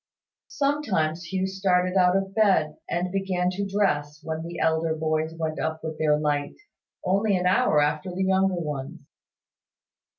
Sometimes 0.47 1.25
Hugh 1.25 1.45
started 1.45 1.95
out 1.95 2.17
of 2.17 2.33
bed, 2.33 2.77
and 2.89 3.11
began 3.11 3.51
to 3.51 3.67
dress, 3.67 4.19
when 4.23 4.41
the 4.41 4.57
elder 4.57 4.95
boys 4.95 5.35
went 5.37 5.59
up 5.59 5.83
with 5.83 5.99
their 5.99 6.17
light, 6.17 6.55
only 7.05 7.37
an 7.37 7.45
hour 7.45 7.79
after 7.79 8.09
the 8.09 8.23
younger 8.23 8.55
ones. 8.55 8.99